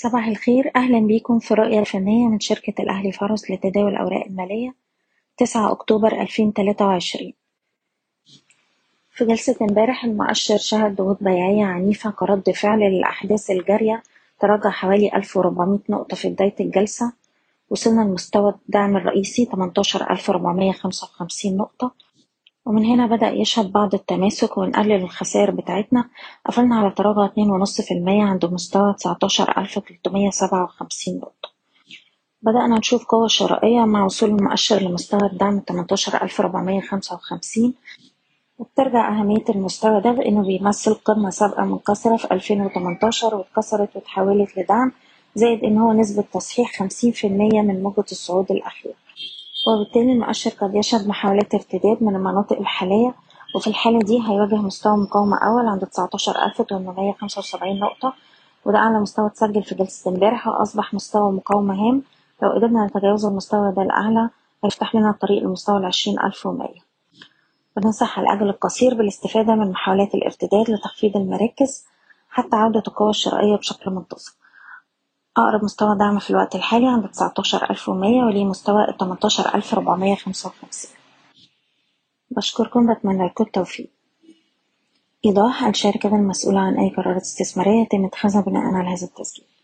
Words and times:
صباح 0.00 0.26
الخير. 0.26 0.70
أهلا 0.76 1.00
بيكم 1.00 1.38
في 1.38 1.50
الرؤية 1.50 1.80
الفنية 1.80 2.28
من 2.28 2.40
شركة 2.40 2.82
الأهلي 2.82 3.12
فارس 3.12 3.50
لتداول 3.50 3.92
الأوراق 3.92 4.26
المالية. 4.26 4.74
تسعة 5.36 5.72
أكتوبر 5.72 6.20
ألفين 6.20 6.52
تلاتة 6.52 6.86
وعشرين. 6.86 7.34
في 9.10 9.24
جلسة 9.24 9.56
امبارح 9.62 10.04
المؤشر 10.04 10.56
شهد 10.56 10.96
ضغوط 10.96 11.18
بيعية 11.20 11.64
عنيفة 11.64 12.10
كرد 12.10 12.50
فعل 12.50 12.78
للأحداث 12.78 13.50
الجارية 13.50 14.02
تراجع 14.40 14.70
حوالي 14.70 15.10
ألف 15.14 15.36
وربعمية 15.36 15.80
نقطة 15.88 16.16
في 16.16 16.28
بداية 16.28 16.54
الجلسة 16.60 17.12
وصلنا 17.70 18.00
لمستوى 18.00 18.54
الدعم 18.66 18.96
الرئيسي 18.96 19.44
تمنتاشر 19.44 20.10
ألف 20.10 20.30
ربعمية 20.30 20.72
خمسة 20.72 21.04
وخمسين 21.06 21.56
نقطة. 21.56 21.94
ومن 22.68 22.84
هنا 22.84 23.06
بدأ 23.06 23.30
يشهد 23.30 23.72
بعض 23.72 23.94
التماسك 23.94 24.58
ونقلل 24.58 24.92
الخسائر 25.02 25.50
بتاعتنا. 25.50 26.04
قفلنا 26.46 26.76
على 26.76 26.90
تراجع 26.90 27.24
اتنين 27.24 27.50
ونص 27.50 27.80
في 27.80 27.94
المية 27.94 28.22
عند 28.24 28.44
مستوى 28.46 28.94
تسعتاشر 28.94 29.58
ألف 29.58 29.78
تلتمية 29.78 30.30
سبعة 30.30 30.64
وخمسين 30.64 31.16
نقطة. 31.18 31.50
بدأنا 32.42 32.78
نشوف 32.78 33.04
قوة 33.04 33.28
شرائية 33.28 33.80
مع 33.84 34.04
وصول 34.04 34.30
المؤشر 34.30 34.82
لمستوى 34.82 35.20
الدعم 35.32 35.60
تمنتاشر 35.60 36.22
ألف 36.22 36.40
ربعمية 36.40 36.80
خمسة 36.80 37.14
وخمسين. 37.14 37.74
وبترجع 38.58 39.08
أهمية 39.20 39.44
المستوى 39.48 40.00
ده 40.00 40.12
بإنه 40.12 40.42
بيمثل 40.42 40.94
قمة 40.94 41.30
سابقة 41.30 41.64
منكسرة 41.64 42.16
في 42.16 42.34
ألفين 42.34 42.60
وتمنتاشر 42.60 43.34
واتكسرت 43.34 43.96
واتحولت 43.96 44.58
لدعم 44.58 44.92
زائد 45.34 45.64
إن 45.64 45.78
هو 45.78 45.92
نسبة 45.92 46.24
تصحيح 46.34 46.78
خمسين 46.78 47.12
في 47.12 47.26
المية 47.26 47.60
من 47.62 47.82
موجة 47.82 48.04
الصعود 48.12 48.52
الأخير 48.52 48.94
وبالتالي 49.68 50.12
المؤشر 50.12 50.50
قد 50.50 50.74
يشهد 50.74 51.08
محاولات 51.08 51.54
ارتداد 51.54 52.02
من 52.02 52.16
المناطق 52.16 52.58
الحالية 52.58 53.14
وفي 53.54 53.66
الحالة 53.66 53.98
دي 53.98 54.22
هيواجه 54.28 54.54
مستوى 54.54 54.96
مقاومة 54.96 55.38
أول 55.38 55.66
عند 55.68 55.86
تسعتاشر 55.86 56.44
ألف 56.44 56.62
تمنمية 56.62 57.12
خمسة 57.12 57.38
وسبعين 57.38 57.80
نقطة 57.80 58.12
وده 58.64 58.78
أعلى 58.78 59.00
مستوى 59.00 59.26
اتسجل 59.26 59.62
في 59.62 59.74
جلسة 59.74 60.10
امبارح 60.10 60.48
وأصبح 60.48 60.94
مستوى 60.94 61.32
مقاومة 61.32 61.74
هام. 61.74 62.02
لو 62.42 62.50
قدرنا 62.50 62.86
نتجاوز 62.86 63.26
المستوى 63.26 63.72
ده 63.72 63.82
الأعلى 63.82 64.30
هيفتح 64.64 64.94
لنا 64.94 65.10
الطريق 65.10 65.42
لمستوى 65.42 65.76
العشرين 65.78 66.20
ألف 66.20 66.46
ومية. 66.46 66.80
بننصح 67.76 68.18
على 68.18 68.26
الأجل 68.28 68.48
القصير 68.48 68.94
بالاستفادة 68.94 69.54
من 69.54 69.70
محاولات 69.70 70.14
الارتداد 70.14 70.70
لتخفيض 70.70 71.16
المراكز 71.16 71.84
حتى 72.30 72.56
عودة 72.56 72.82
القوى 72.88 73.10
الشرائية 73.10 73.56
بشكل 73.56 73.90
منتظم. 73.90 74.32
أقرب 75.38 75.64
مستوى 75.64 75.98
دعم 75.98 76.18
في 76.18 76.30
الوقت 76.30 76.54
الحالي 76.54 76.86
عند 76.88 77.08
تسعتاشر 77.08 77.70
ألف 77.70 77.88
ومية 77.88 78.22
وليه 78.22 78.44
مستوى 78.44 78.86
تمنتاشر 79.00 79.54
ألف 79.54 79.74
ربعمية 79.74 80.14
خمسة 80.14 80.48
وخمسين. 80.48 80.90
بشكركم 82.30 82.94
بتمنى 82.94 83.26
لكم 83.26 83.44
التوفيق. 83.44 83.90
إيضاح 85.26 85.64
الشركة 85.64 86.08
المسؤولة 86.08 86.60
عن 86.60 86.78
أي 86.78 86.90
قرارات 86.90 87.20
استثمارية 87.20 87.82
يتم 87.82 88.04
اتخاذها 88.04 88.40
بناء 88.40 88.62
على 88.62 88.88
هذا 88.88 89.06
التسجيل. 89.06 89.57